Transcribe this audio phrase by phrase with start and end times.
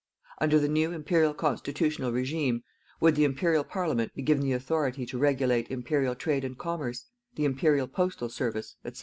[0.39, 2.63] Under the new Imperial constitutional regime,
[2.99, 7.45] would the Imperial Parliament be given the authority to regulate Imperial trade and commerce, the
[7.45, 8.99] Imperial postal service, &c.?